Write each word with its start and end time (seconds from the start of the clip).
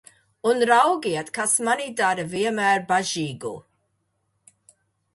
Un, 0.51 0.63
raugiet, 0.69 1.29
kas 1.35 1.53
mani 1.69 1.87
dara 2.01 2.27
vienmēr 2.33 2.83
bažīgu! 2.91 3.57